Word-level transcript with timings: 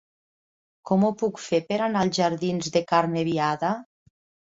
Com 0.91 1.05
ho 1.05 1.11
puc 1.19 1.43
fer 1.49 1.61
per 1.69 1.79
anar 1.89 2.03
als 2.07 2.19
jardins 2.23 2.75
de 2.79 2.85
Carme 2.91 3.31
Biada? 3.33 3.75